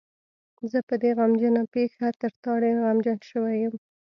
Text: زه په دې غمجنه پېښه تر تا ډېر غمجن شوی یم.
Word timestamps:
زه 0.71 0.79
په 0.87 0.95
دې 1.01 1.11
غمجنه 1.17 1.61
پېښه 1.73 2.05
تر 2.21 2.31
تا 2.43 2.51
ډېر 2.63 2.75
غمجن 2.85 3.17
شوی 3.29 3.55
یم. 3.63 3.75